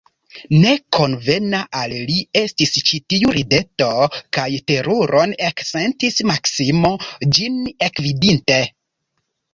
[0.61, 3.89] Ne konvena al li estis ĉi tiu rideto,
[4.39, 6.95] kaj teruron eksentis Maksimo,
[7.39, 8.63] ĝin ekvidinte.